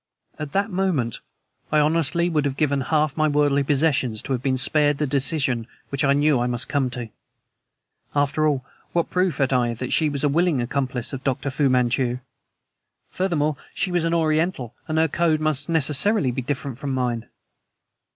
At 0.39 0.53
that 0.53 0.71
moment 0.71 1.19
I 1.71 1.77
honestly 1.77 2.27
would 2.27 2.45
have 2.45 2.57
given 2.57 2.81
half 2.81 3.11
of 3.11 3.17
my 3.17 3.27
worldly 3.27 3.61
possessions 3.61 4.23
to 4.23 4.31
have 4.33 4.41
been 4.41 4.57
spared 4.57 4.97
the 4.97 5.05
decision 5.05 5.67
which 5.89 6.03
I 6.03 6.13
knew 6.13 6.39
I 6.39 6.47
must 6.47 6.67
come 6.67 6.89
to. 6.89 7.09
After 8.15 8.47
all, 8.47 8.65
what 8.93 9.11
proof 9.11 9.37
had 9.37 9.53
I 9.53 9.75
that 9.75 9.93
she 9.93 10.09
was 10.09 10.23
a 10.23 10.27
willing 10.27 10.59
accomplice 10.59 11.13
of 11.13 11.23
Dr. 11.23 11.51
Fu 11.51 11.69
Manchu? 11.69 12.17
Furthermore, 13.11 13.57
she 13.75 13.91
was 13.91 14.03
an 14.03 14.15
Oriental, 14.15 14.73
and 14.87 14.97
her 14.97 15.07
code 15.07 15.39
must 15.39 15.69
necessarily 15.69 16.31
be 16.31 16.41
different 16.41 16.79
from 16.79 16.95
mine. 16.95 17.27